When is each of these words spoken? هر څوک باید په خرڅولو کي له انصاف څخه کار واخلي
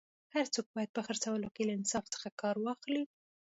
هر 0.33 0.45
څوک 0.53 0.67
باید 0.75 0.91
په 0.95 1.01
خرڅولو 1.05 1.47
کي 1.55 1.61
له 1.67 1.73
انصاف 1.79 2.05
څخه 2.13 2.27
کار 2.41 2.55
واخلي 2.59 3.03